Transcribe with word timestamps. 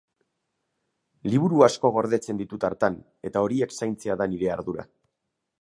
Liburu 1.33 1.61
asko 1.67 1.91
gordetzen 1.99 2.41
ditut 2.41 2.67
hartan, 2.71 2.99
eta 3.31 3.47
horiek 3.49 3.77
zaintzea 3.79 4.21
da 4.23 4.31
nire 4.33 4.55
ardura. 4.57 4.91